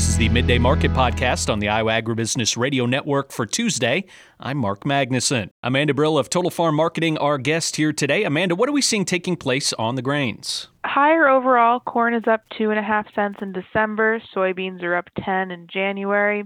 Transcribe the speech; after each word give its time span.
This 0.00 0.08
is 0.08 0.16
the 0.16 0.30
Midday 0.30 0.56
Market 0.56 0.92
Podcast 0.92 1.52
on 1.52 1.58
the 1.58 1.68
Iowa 1.68 1.92
Agribusiness 1.92 2.56
Radio 2.56 2.86
Network 2.86 3.32
for 3.32 3.44
Tuesday. 3.44 4.06
I'm 4.40 4.56
Mark 4.56 4.84
Magnuson. 4.84 5.50
Amanda 5.62 5.92
Brill 5.92 6.16
of 6.16 6.30
Total 6.30 6.50
Farm 6.50 6.76
Marketing, 6.76 7.18
our 7.18 7.36
guest 7.36 7.76
here 7.76 7.92
today. 7.92 8.24
Amanda, 8.24 8.54
what 8.54 8.66
are 8.70 8.72
we 8.72 8.80
seeing 8.80 9.04
taking 9.04 9.36
place 9.36 9.74
on 9.74 9.96
the 9.96 10.02
grains? 10.02 10.68
Higher 10.86 11.28
overall. 11.28 11.80
Corn 11.80 12.14
is 12.14 12.26
up 12.26 12.40
two 12.56 12.70
and 12.70 12.78
a 12.78 12.82
half 12.82 13.12
cents 13.14 13.40
in 13.42 13.52
December. 13.52 14.22
Soybeans 14.34 14.82
are 14.82 14.96
up 14.96 15.10
10 15.22 15.50
in 15.50 15.66
January. 15.70 16.44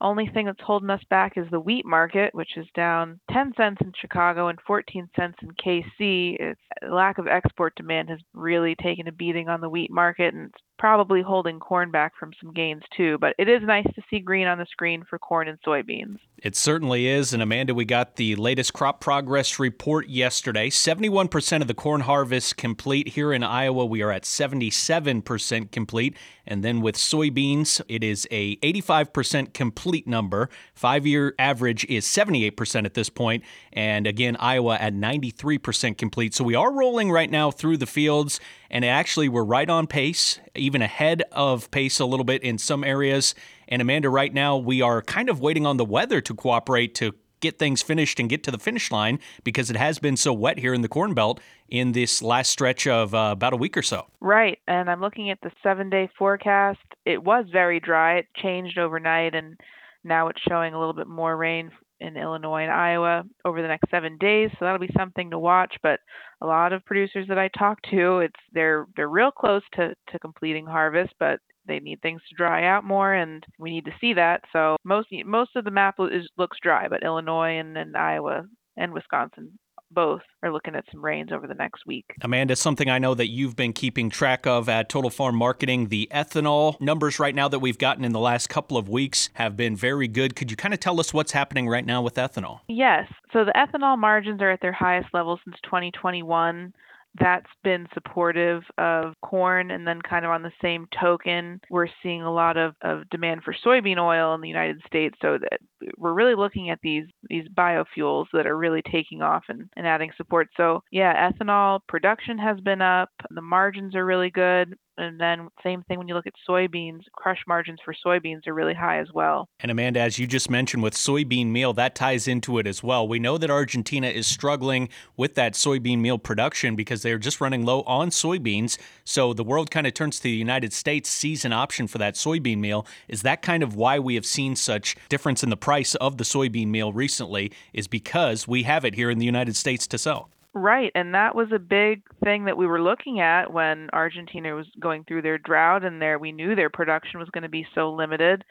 Only 0.00 0.26
thing 0.26 0.46
that's 0.46 0.60
holding 0.60 0.90
us 0.90 1.02
back 1.08 1.34
is 1.36 1.46
the 1.52 1.60
wheat 1.60 1.86
market, 1.86 2.34
which 2.34 2.56
is 2.56 2.66
down 2.74 3.20
10 3.36 3.52
cents 3.54 3.76
in 3.82 3.92
Chicago 4.00 4.48
and 4.48 4.58
14 4.66 5.10
cents 5.14 5.36
in 5.42 5.50
KC. 5.50 6.36
It's, 6.40 6.60
lack 6.90 7.18
of 7.18 7.26
export 7.26 7.74
demand 7.74 8.08
has 8.08 8.20
really 8.32 8.74
taken 8.82 9.08
a 9.08 9.12
beating 9.12 9.48
on 9.48 9.60
the 9.60 9.68
wheat 9.68 9.90
market, 9.90 10.32
and 10.32 10.46
it's 10.46 10.62
probably 10.78 11.22
holding 11.22 11.58
corn 11.58 11.90
back 11.90 12.12
from 12.18 12.32
some 12.40 12.52
gains 12.52 12.82
too. 12.96 13.16
But 13.18 13.34
it 13.38 13.48
is 13.48 13.62
nice 13.62 13.86
to 13.94 14.02
see 14.10 14.20
green 14.20 14.46
on 14.46 14.58
the 14.58 14.66
screen 14.70 15.04
for 15.08 15.18
corn 15.18 15.48
and 15.48 15.58
soybeans. 15.66 16.18
It 16.42 16.54
certainly 16.54 17.06
is. 17.06 17.32
And 17.32 17.42
Amanda, 17.42 17.74
we 17.74 17.86
got 17.86 18.16
the 18.16 18.36
latest 18.36 18.74
crop 18.74 19.00
progress 19.00 19.58
report 19.58 20.08
yesterday. 20.08 20.68
71% 20.68 21.62
of 21.62 21.66
the 21.66 21.74
corn 21.74 22.02
harvest 22.02 22.56
complete 22.56 23.08
here 23.08 23.32
in 23.32 23.42
Iowa. 23.42 23.86
We 23.86 24.02
are 24.02 24.10
at 24.10 24.24
77% 24.24 25.70
complete. 25.70 26.16
And 26.46 26.62
then 26.62 26.80
with 26.80 26.96
soybeans, 26.96 27.80
it 27.88 28.04
is 28.04 28.28
a 28.30 28.56
85% 28.56 29.54
complete 29.54 30.06
number. 30.06 30.50
Five 30.74 31.06
year 31.06 31.34
average 31.38 31.84
is 31.86 32.06
78% 32.06 32.84
at 32.84 32.94
this 32.94 33.08
point. 33.08 33.25
And 33.72 34.06
again, 34.06 34.36
Iowa 34.38 34.76
at 34.76 34.94
93% 34.94 35.98
complete. 35.98 36.34
So 36.34 36.44
we 36.44 36.54
are 36.54 36.72
rolling 36.72 37.10
right 37.10 37.30
now 37.30 37.50
through 37.50 37.76
the 37.76 37.86
fields. 37.86 38.40
And 38.70 38.84
actually, 38.84 39.28
we're 39.28 39.44
right 39.44 39.68
on 39.68 39.86
pace, 39.86 40.40
even 40.54 40.82
ahead 40.82 41.22
of 41.32 41.70
pace 41.70 42.00
a 42.00 42.06
little 42.06 42.24
bit 42.24 42.42
in 42.42 42.58
some 42.58 42.84
areas. 42.84 43.34
And 43.68 43.82
Amanda, 43.82 44.08
right 44.08 44.32
now, 44.32 44.56
we 44.56 44.82
are 44.82 45.02
kind 45.02 45.28
of 45.28 45.40
waiting 45.40 45.66
on 45.66 45.76
the 45.76 45.84
weather 45.84 46.20
to 46.20 46.34
cooperate 46.34 46.94
to 46.96 47.14
get 47.40 47.58
things 47.58 47.82
finished 47.82 48.18
and 48.18 48.28
get 48.28 48.42
to 48.44 48.50
the 48.50 48.58
finish 48.58 48.90
line 48.90 49.18
because 49.44 49.70
it 49.70 49.76
has 49.76 49.98
been 49.98 50.16
so 50.16 50.32
wet 50.32 50.58
here 50.58 50.74
in 50.74 50.80
the 50.80 50.88
Corn 50.88 51.14
Belt 51.14 51.40
in 51.68 51.92
this 51.92 52.22
last 52.22 52.50
stretch 52.50 52.86
of 52.86 53.14
uh, 53.14 53.30
about 53.32 53.52
a 53.52 53.56
week 53.56 53.76
or 53.76 53.82
so. 53.82 54.06
Right. 54.20 54.58
And 54.66 54.90
I'm 54.90 55.00
looking 55.00 55.30
at 55.30 55.40
the 55.42 55.50
seven 55.62 55.90
day 55.90 56.08
forecast. 56.18 56.80
It 57.04 57.22
was 57.22 57.46
very 57.52 57.80
dry, 57.80 58.18
it 58.18 58.26
changed 58.36 58.78
overnight, 58.78 59.34
and 59.34 59.58
now 60.04 60.28
it's 60.28 60.40
showing 60.48 60.74
a 60.74 60.78
little 60.78 60.94
bit 60.94 61.08
more 61.08 61.36
rain 61.36 61.70
in 62.00 62.16
Illinois 62.16 62.62
and 62.62 62.72
Iowa 62.72 63.24
over 63.44 63.62
the 63.62 63.68
next 63.68 63.90
seven 63.90 64.16
days. 64.18 64.50
So 64.52 64.64
that'll 64.64 64.78
be 64.78 64.90
something 64.96 65.30
to 65.30 65.38
watch. 65.38 65.74
But 65.82 66.00
a 66.40 66.46
lot 66.46 66.72
of 66.72 66.84
producers 66.84 67.26
that 67.28 67.38
I 67.38 67.48
talk 67.48 67.78
to, 67.90 68.18
it's 68.18 68.40
they're 68.52 68.86
they're 68.96 69.08
real 69.08 69.30
close 69.30 69.62
to, 69.74 69.94
to 70.10 70.18
completing 70.18 70.66
harvest, 70.66 71.14
but 71.18 71.40
they 71.66 71.80
need 71.80 72.00
things 72.00 72.20
to 72.28 72.36
dry 72.36 72.66
out 72.66 72.84
more, 72.84 73.14
and 73.14 73.44
we 73.58 73.70
need 73.70 73.84
to 73.86 73.94
see 74.00 74.14
that. 74.14 74.42
So 74.52 74.76
most 74.84 75.08
most 75.24 75.56
of 75.56 75.64
the 75.64 75.70
map 75.70 75.96
is, 75.98 76.28
looks 76.36 76.58
dry, 76.62 76.88
but 76.88 77.02
Illinois 77.02 77.58
and, 77.58 77.76
and 77.76 77.96
Iowa 77.96 78.44
and 78.76 78.92
Wisconsin 78.92 79.58
both 79.90 80.22
are 80.42 80.52
looking 80.52 80.74
at 80.74 80.84
some 80.90 81.04
rains 81.04 81.32
over 81.32 81.46
the 81.46 81.54
next 81.54 81.86
week. 81.86 82.06
Amanda, 82.22 82.56
something 82.56 82.88
I 82.88 82.98
know 82.98 83.14
that 83.14 83.28
you've 83.28 83.56
been 83.56 83.72
keeping 83.72 84.10
track 84.10 84.46
of 84.46 84.68
at 84.68 84.88
Total 84.88 85.10
Farm 85.10 85.36
Marketing, 85.36 85.88
the 85.88 86.08
ethanol 86.12 86.80
numbers 86.80 87.18
right 87.18 87.34
now 87.34 87.48
that 87.48 87.58
we've 87.58 87.78
gotten 87.78 88.04
in 88.04 88.12
the 88.12 88.20
last 88.20 88.48
couple 88.48 88.76
of 88.76 88.88
weeks 88.88 89.30
have 89.34 89.56
been 89.56 89.76
very 89.76 90.08
good. 90.08 90.36
Could 90.36 90.50
you 90.50 90.56
kind 90.56 90.74
of 90.74 90.80
tell 90.80 91.00
us 91.00 91.14
what's 91.14 91.32
happening 91.32 91.68
right 91.68 91.84
now 91.84 92.02
with 92.02 92.14
ethanol? 92.14 92.60
Yes. 92.68 93.10
So 93.32 93.44
the 93.44 93.52
ethanol 93.52 93.98
margins 93.98 94.40
are 94.42 94.50
at 94.50 94.60
their 94.60 94.72
highest 94.72 95.08
level 95.12 95.38
since 95.44 95.56
2021 95.64 96.72
that's 97.18 97.50
been 97.62 97.86
supportive 97.94 98.62
of 98.78 99.14
corn. 99.22 99.70
And 99.70 99.86
then, 99.86 100.00
kind 100.02 100.24
of 100.24 100.30
on 100.30 100.42
the 100.42 100.52
same 100.62 100.86
token, 100.98 101.60
we're 101.70 101.88
seeing 102.02 102.22
a 102.22 102.32
lot 102.32 102.56
of, 102.56 102.74
of 102.82 103.08
demand 103.10 103.42
for 103.42 103.54
soybean 103.64 103.98
oil 103.98 104.34
in 104.34 104.40
the 104.40 104.48
United 104.48 104.80
States. 104.86 105.16
So 105.22 105.38
that 105.38 105.60
we're 105.98 106.14
really 106.14 106.34
looking 106.34 106.70
at 106.70 106.78
these 106.82 107.06
these 107.28 107.46
biofuels 107.48 108.26
that 108.32 108.46
are 108.46 108.56
really 108.56 108.82
taking 108.90 109.22
off 109.22 109.44
and, 109.48 109.68
and 109.76 109.86
adding 109.86 110.10
support. 110.16 110.48
So 110.56 110.82
yeah, 110.90 111.30
ethanol 111.30 111.80
production 111.88 112.38
has 112.38 112.58
been 112.60 112.82
up. 112.82 113.10
The 113.30 113.42
margins 113.42 113.94
are 113.94 114.04
really 114.04 114.30
good. 114.30 114.76
And 114.98 115.20
then 115.20 115.48
same 115.62 115.82
thing 115.82 115.98
when 115.98 116.08
you 116.08 116.14
look 116.14 116.26
at 116.26 116.32
soybeans, 116.48 117.02
crush 117.12 117.40
margins 117.46 117.80
for 117.84 117.94
soybeans 117.94 118.46
are 118.46 118.54
really 118.54 118.74
high 118.74 118.98
as 118.98 119.08
well. 119.12 119.48
And 119.60 119.70
Amanda, 119.70 120.00
as 120.00 120.18
you 120.18 120.26
just 120.26 120.48
mentioned 120.50 120.82
with 120.82 120.94
soybean 120.94 121.48
meal, 121.48 121.72
that 121.74 121.94
ties 121.94 122.26
into 122.26 122.58
it 122.58 122.66
as 122.66 122.82
well. 122.82 123.06
We 123.06 123.18
know 123.18 123.36
that 123.38 123.50
Argentina 123.50 124.08
is 124.08 124.26
struggling 124.26 124.88
with 125.16 125.34
that 125.34 125.52
soybean 125.52 125.98
meal 125.98 126.18
production 126.18 126.76
because 126.76 127.02
they're 127.02 127.18
just 127.18 127.40
running 127.40 127.64
low 127.64 127.82
on 127.82 128.10
soybeans. 128.10 128.78
So 129.04 129.32
the 129.32 129.44
world 129.44 129.70
kind 129.70 129.86
of 129.86 129.94
turns 129.94 130.16
to 130.18 130.22
the 130.24 130.30
United 130.30 130.72
States 130.72 131.10
sees 131.10 131.44
an 131.44 131.52
option 131.52 131.86
for 131.86 131.98
that 131.98 132.14
soybean 132.14 132.58
meal. 132.58 132.86
Is 133.08 133.22
that 133.22 133.42
kind 133.42 133.62
of 133.62 133.74
why 133.76 133.98
we 133.98 134.14
have 134.14 134.26
seen 134.26 134.56
such 134.56 134.96
difference 135.08 135.42
in 135.42 135.50
the 135.50 135.56
price 135.56 135.94
of 135.96 136.16
the 136.16 136.24
soybean 136.24 136.68
meal 136.68 136.92
recently? 136.92 137.52
Is 137.72 137.86
because 137.86 138.48
we 138.48 138.62
have 138.62 138.84
it 138.84 138.94
here 138.94 139.10
in 139.10 139.18
the 139.18 139.26
United 139.26 139.56
States 139.56 139.86
to 139.88 139.98
sell. 139.98 140.30
Right, 140.58 140.90
and 140.94 141.14
that 141.14 141.34
was 141.34 141.52
a 141.52 141.58
big 141.58 142.02
thing 142.24 142.46
that 142.46 142.56
we 142.56 142.66
were 142.66 142.80
looking 142.80 143.20
at 143.20 143.52
when 143.52 143.90
Argentina 143.92 144.54
was 144.54 144.66
going 144.80 145.04
through 145.04 145.20
their 145.20 145.36
drought 145.36 145.84
and 145.84 146.00
there 146.00 146.18
we 146.18 146.32
knew 146.32 146.54
their 146.54 146.70
production 146.70 147.20
was 147.20 147.28
going 147.28 147.42
to 147.42 147.50
be 147.50 147.66
so 147.74 147.92
limited. 147.92 148.42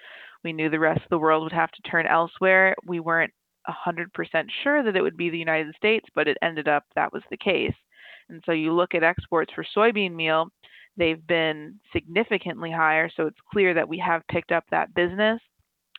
We 0.43 0.53
knew 0.53 0.69
the 0.69 0.77
rest 0.77 1.01
of 1.01 1.09
the 1.09 1.17
world 1.17 1.41
would 1.41 1.51
have 1.51 1.71
to 1.71 1.81
turn 1.81 2.05
elsewhere. 2.05 2.75
We 2.85 2.99
weren't 2.99 3.33
100% 3.67 4.45
sure 4.63 4.83
that 4.83 4.95
it 4.95 5.01
would 5.01 5.17
be 5.17 5.31
the 5.31 5.39
United 5.39 5.73
States, 5.77 6.05
but 6.13 6.27
it 6.27 6.37
ended 6.43 6.67
up 6.67 6.83
that 6.93 7.11
was 7.11 7.23
the 7.31 7.37
case. 7.37 7.73
And 8.29 8.43
so 8.45 8.51
you 8.51 8.71
look 8.71 8.93
at 8.93 9.01
exports 9.01 9.51
for 9.55 9.65
soybean 9.75 10.13
meal, 10.13 10.49
they've 10.97 11.25
been 11.25 11.79
significantly 11.91 12.69
higher, 12.69 13.09
so 13.17 13.25
it's 13.25 13.39
clear 13.51 13.73
that 13.73 13.89
we 13.89 13.97
have 13.97 14.21
picked 14.31 14.51
up 14.51 14.65
that 14.69 14.93
business. 14.93 15.41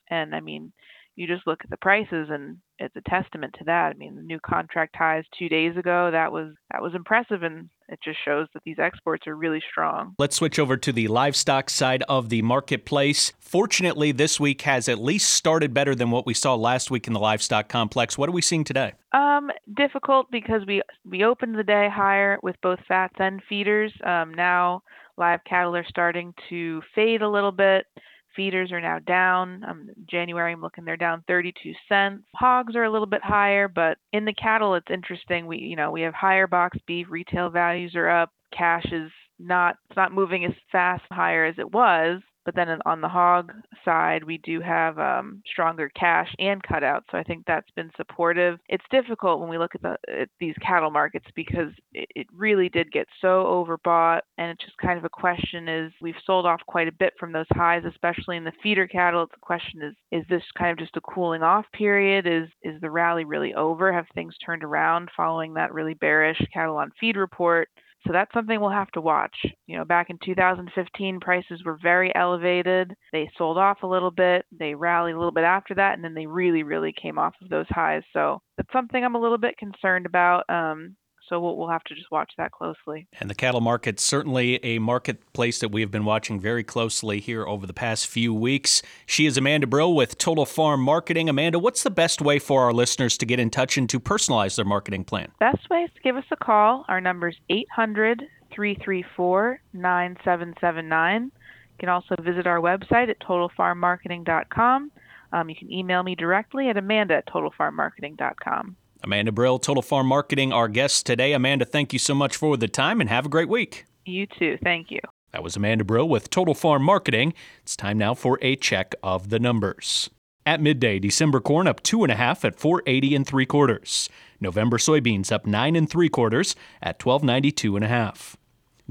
And 0.09 0.37
I 0.37 0.41
mean, 0.41 0.73
you 1.17 1.27
just 1.27 1.47
look 1.47 1.61
at 1.65 1.71
the 1.71 1.77
prices 1.79 2.29
and 2.31 2.59
it's 2.79 2.95
a 2.95 3.01
testament 3.09 3.55
to 3.59 3.65
that. 3.65 3.87
I 3.87 3.95
mean, 3.95 4.15
the 4.17 4.23
new 4.23 4.39
contract 4.39 4.95
highs 4.97 5.25
2 5.39 5.49
days 5.49 5.77
ago, 5.77 6.11
that 6.11 6.31
was 6.31 6.55
that 6.71 6.83
was 6.83 6.95
impressive 6.95 7.43
and 7.43 7.69
it 7.89 7.99
just 8.05 8.19
shows 8.25 8.49
that 8.53 8.63
these 8.65 8.79
exports 8.79 9.27
are 9.27 9.37
really 9.37 9.63
strong. 9.71 10.15
Let's 10.19 10.37
switch 10.37 10.59
over 10.59 10.77
to 10.77 10.93
the 10.93 11.09
livestock 11.09 11.71
side 11.71 12.03
of 12.09 12.29
the 12.29 12.43
marketplace. 12.43 13.33
Fortunately, 13.39 14.13
this 14.13 14.39
week 14.39 14.63
has 14.63 14.89
at 14.89 14.99
least 14.99 15.31
started 15.33 15.73
better 15.73 15.95
than 15.95 16.11
what 16.11 16.27
we 16.27 16.35
saw 16.35 16.55
last 16.55 16.91
week 16.91 17.07
in 17.07 17.13
the 17.13 17.21
livestock 17.21 17.69
complex. 17.69 18.19
What 18.19 18.29
are 18.29 18.33
we 18.33 18.43
seeing 18.43 18.65
today? 18.65 18.93
Um, 19.13 19.51
difficult 19.77 20.31
because 20.31 20.63
we 20.67 20.83
we 21.05 21.25
opened 21.25 21.57
the 21.57 21.65
day 21.65 21.89
higher 21.93 22.39
with 22.43 22.57
both 22.63 22.81
fats 22.87 23.15
and 23.19 23.43
feeders. 23.49 23.93
Um, 24.05 24.35
now 24.35 24.83
live 25.17 25.41
cattle 25.49 25.77
are 25.77 25.87
starting 25.89 26.35
to 26.51 26.83
fade 26.95 27.23
a 27.23 27.29
little 27.29 27.53
bit. 27.53 27.87
Feeders 28.37 28.71
are 28.71 28.81
now 28.81 28.99
down. 29.01 29.65
Um, 29.67 29.89
January, 30.09 30.53
I'm 30.53 30.61
looking 30.61 30.85
they're 30.85 30.97
down 30.97 31.25
32 31.27 31.73
cents. 31.89 32.23
Hogs 32.35 32.77
are 32.77 32.85
a 32.85 32.91
little 32.91 33.07
bit 33.07 33.23
higher, 33.23 33.67
but 33.67 33.99
in 34.13 34.25
the 34.25 34.35
cattle, 34.35 34.75
it's 34.75 34.91
interesting. 34.91 35.47
We, 35.47 35.59
you 35.59 35.75
know, 35.77 35.91
we 35.91 36.03
have 36.03 36.15
higher 36.15 36.47
box 36.47 36.79
beef. 36.87 37.07
Retail 37.11 37.51
values 37.51 37.95
are 37.95 38.09
up. 38.09 38.31
Cash 38.57 38.87
is 38.93 39.11
not 39.39 39.77
it's 39.89 39.97
not 39.97 40.13
moving 40.13 40.45
as 40.45 40.53
fast 40.71 41.03
higher 41.11 41.45
as 41.45 41.57
it 41.59 41.73
was. 41.73 42.21
But 42.47 42.55
then 42.55 42.69
on 42.87 43.01
the 43.01 43.09
hog 43.09 43.53
side, 43.85 44.23
we 44.23 44.39
do 44.39 44.61
have 44.61 44.99
um, 45.01 45.43
stronger 45.51 45.91
cash 45.99 46.33
and 46.39 46.63
cutouts. 46.63 47.03
So 47.11 47.19
I 47.19 47.25
think 47.25 47.45
that's 47.45 47.71
been 47.73 47.91
supportive. 47.97 48.61
It's 48.69 48.85
difficult 48.91 49.41
when 49.41 49.51
we 49.51 49.59
look 49.59 49.75
at, 49.75 49.83
the, 49.83 49.97
at 50.09 50.29
these 50.39 50.55
cattle 50.63 50.91
markets 50.91 51.27
because 51.35 51.73
it, 51.93 52.09
it 52.15 52.27
really 52.33 52.69
did 52.69 52.93
get 52.93 53.09
so 53.21 53.45
overbought. 53.45 54.21
And 54.39 54.53
it's 54.53 54.65
just 54.65 54.79
kind 54.79 54.97
of 54.97 55.05
a 55.05 55.09
question 55.09 55.69
is 55.69 55.93
we've 56.01 56.15
sold 56.25 56.47
off 56.47 56.61
quite 56.69 56.87
a 56.87 56.93
bit 56.93 57.15
from 57.19 57.33
those 57.33 57.47
highs, 57.51 57.83
especially 57.85 58.37
in 58.37 58.45
the 58.45 58.53
feeder 58.63 58.87
cattle. 58.87 59.27
The 59.27 59.37
question 59.41 59.83
is, 59.83 59.95
is 60.13 60.25
this 60.29 60.43
kind 60.57 60.71
of 60.71 60.79
just 60.79 60.97
a 60.97 61.01
cooling 61.01 61.43
off 61.43 61.67
period? 61.73 62.29
Is, 62.29 62.49
is 62.63 62.81
the 62.81 62.91
rally 62.91 63.25
really 63.25 63.55
over? 63.55 63.93
Have 63.93 64.07
things 64.15 64.37
turned 64.39 64.63
around 64.63 65.11
following 65.17 65.55
that 65.55 65.75
really 65.75 65.95
bearish 65.95 66.41
cattle 66.55 66.77
on 66.77 66.93
feed 67.01 67.17
report? 67.17 67.69
So 68.07 68.13
that's 68.13 68.33
something 68.33 68.61
we'll 68.61 68.71
have 68.71 68.91
to 68.93 69.01
watch. 69.01 69.37
You 69.67 69.79
know, 69.79 69.85
back 69.85 70.11
in 70.11 70.19
2015, 70.25 71.21
prices 71.21 71.63
were 71.65 71.79
very 71.83 72.15
elevated. 72.15 72.95
They 73.13 73.29
sold 73.37 73.59
off 73.59 73.83
a 73.83 73.87
little 73.87 74.11
bit. 74.11 74.47
They 74.57 74.75
rallied 74.75 75.15
a 75.15 75.19
little 75.19 75.33
bit 75.33 75.45
after 75.45 75.75
that, 75.75 75.95
and 75.95 76.05
then 76.05 76.15
they 76.15 76.27
really, 76.27 76.63
really 76.63 76.93
came 76.93 77.19
off 77.19 77.35
of 77.43 77.49
those 77.49 77.67
highs. 77.69 78.03
So 78.13 78.41
that's 78.57 78.73
something 78.73 79.05
I'm 79.05 79.17
a 79.17 79.21
little 79.21 79.39
bit 79.39 79.59
concerned 79.59 80.07
about. 80.07 80.45
Um, 80.49 80.97
so 81.29 81.41
we'll, 81.41 81.57
we'll 81.57 81.69
have 81.69 81.85
to 81.85 81.95
just 81.95 82.11
watch 82.11 82.33
that 82.39 82.53
closely. 82.53 83.07
And 83.21 83.29
the 83.29 83.35
cattle 83.35 83.61
market, 83.61 84.01
certainly 84.01 84.65
a 84.65 84.79
marketplace 84.79 85.59
that 85.61 85.71
we 85.71 85.81
have 85.81 85.91
been 85.91 86.05
watching 86.05 86.41
very 86.41 86.65
closely 86.65 87.21
here 87.21 87.47
over 87.47 87.67
the 87.67 87.73
past 87.73 88.07
few 88.07 88.33
weeks. 88.35 88.83
She 89.07 89.27
is 89.27 89.37
Amanda 89.37 89.67
Brill 89.67 89.95
with 89.95 90.19
Total 90.19 90.47
Farm 90.47 90.81
Marketing. 90.81 91.29
Amanda, 91.29 91.59
what's 91.59 91.83
the 91.83 91.91
best 91.91 92.21
way 92.21 92.39
for 92.39 92.63
our 92.63 92.73
listeners 92.73 93.19
to 93.19 93.27
get 93.27 93.41
in 93.41 93.51
touch 93.51 93.77
and 93.77 93.89
to 93.91 94.01
personalize 94.01 94.57
their 94.57 94.65
marketing 94.65 95.05
plan? 95.05 95.33
Best 95.41 95.69
way 95.71 95.83
is 95.83 95.91
to 95.95 96.01
give 96.03 96.17
us 96.17 96.25
a 96.31 96.37
call. 96.37 96.85
Our 96.89 97.01
number 97.01 97.29
is 97.29 97.37
800 97.49 98.23
334 98.55 99.61
9779. 99.73 101.25
You 101.25 101.31
can 101.79 101.89
also 101.89 102.15
visit 102.21 102.47
our 102.47 102.59
website 102.59 103.11
at 103.11 103.21
totalfarmmarketing.com. 103.21 104.93
Um, 105.33 105.51
you 105.51 105.57
can 105.57 105.73
email 105.73 106.03
me 106.03 106.15
directly 106.15 106.69
at 106.69 106.77
amanda 106.77 107.17
at 107.17 107.27
totalfarmmarketing.com. 107.27 108.77
Amanda 109.03 109.33
Brill, 109.33 109.59
Total 109.59 109.83
Farm 109.83 110.07
Marketing, 110.07 110.53
our 110.53 110.69
guest 110.69 111.07
today. 111.07 111.33
Amanda, 111.33 111.65
thank 111.65 111.93
you 111.93 111.99
so 111.99 112.15
much 112.15 112.37
for 112.37 112.57
the 112.57 112.69
time 112.69 113.01
and 113.01 113.11
have 113.11 113.27
a 113.27 113.29
great 113.29 113.49
week. 113.49 113.85
You 114.05 114.27
too. 114.27 114.59
Thank 114.63 114.91
you. 114.91 115.01
That 115.33 115.43
was 115.43 115.57
Amanda 115.57 115.85
Brill 115.85 116.09
with 116.09 116.31
Total 116.31 116.55
Farm 116.55 116.83
Marketing. 116.83 117.35
It's 117.63 117.77
time 117.77 117.99
now 117.99 118.15
for 118.15 118.39
a 118.41 118.57
check 118.57 118.95
of 119.03 119.29
the 119.29 119.39
numbers. 119.39 120.09
At 120.47 120.61
midday, 120.61 120.99
December 120.99 121.41
corn 121.41 121.67
up 121.67 121.83
two 121.83 122.05
and 122.05 122.13
a 122.13 122.17
half 122.17 122.45
at 122.45 122.59
480 122.59 123.17
and 123.17 123.27
three 123.27 123.47
quarters. 123.47 124.09
November 124.41 124.79
soybeans 124.79 125.33
up 125.33 125.45
nine 125.45 125.75
and 125.75 125.91
three 125.91 126.09
quarters 126.09 126.55
at 126.81 127.05
1292 127.05 127.77
and 127.77 127.85
a 127.85 127.89
half. 127.89 128.37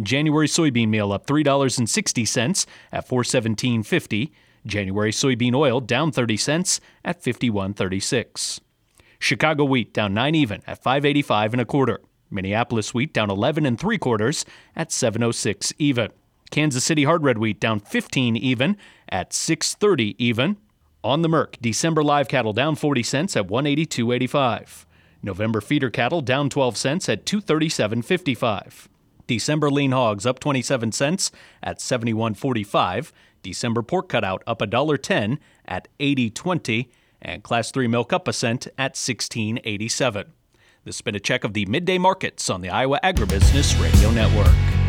January 0.01 0.47
soybean 0.47 0.89
meal 0.89 1.13
up 1.13 1.25
$3.60 1.25 2.65
at 2.91 3.07
417.50. 3.07 4.31
January 4.65 5.11
soybean 5.11 5.55
oil 5.55 5.79
down 5.79 6.11
30 6.11 6.37
cents 6.37 6.81
at 7.05 7.21
51.36. 7.21 8.59
Chicago 9.19 9.63
wheat 9.63 9.93
down 9.93 10.13
9 10.13 10.35
even 10.35 10.61
at 10.67 10.81
585 10.81 11.53
and 11.53 11.61
a 11.61 11.65
quarter. 11.65 12.01
Minneapolis 12.29 12.93
wheat 12.93 13.13
down 13.13 13.29
11 13.29 13.65
and 13.65 13.79
3 13.79 13.97
quarters 13.97 14.45
at 14.75 14.91
706 14.91 15.73
even. 15.77 16.09
Kansas 16.51 16.83
City 16.83 17.03
hard 17.03 17.23
red 17.23 17.37
wheat 17.37 17.59
down 17.59 17.79
15 17.79 18.35
even 18.35 18.77
at 19.09 19.33
630 19.33 20.15
even. 20.23 20.57
On 21.03 21.21
the 21.21 21.29
Merc, 21.29 21.57
December 21.61 22.03
live 22.03 22.27
cattle 22.27 22.53
down 22.53 22.75
40 22.75 23.03
cents 23.03 23.35
at 23.35 23.47
182.85. 23.47 24.85
November 25.21 25.61
feeder 25.61 25.89
cattle 25.89 26.21
down 26.21 26.49
12 26.49 26.77
cents 26.77 27.09
at 27.09 27.25
237.55. 27.25 28.87
December 29.27 29.69
lean 29.69 29.91
hogs 29.91 30.25
up 30.25 30.39
27 30.39 30.91
cents 30.91 31.31
at 31.63 31.79
71.45. 31.79 33.11
December 33.41 33.81
pork 33.81 34.09
cutout 34.09 34.43
up 34.47 34.59
$1.10 34.59 35.39
at 35.67 35.87
80.20 35.99 36.87
and 37.21 37.43
class 37.43 37.71
3 37.71 37.87
milk 37.87 38.13
up 38.13 38.27
a 38.27 38.33
cent 38.33 38.67
at 38.77 38.95
16.87. 38.95 40.25
This 40.83 40.97
has 40.97 41.01
been 41.01 41.15
a 41.15 41.19
check 41.19 41.43
of 41.43 41.53
the 41.53 41.65
midday 41.65 41.97
markets 41.97 42.49
on 42.49 42.61
the 42.61 42.69
Iowa 42.69 42.99
Agribusiness 43.03 43.81
Radio 43.81 44.11
Network. 44.11 44.84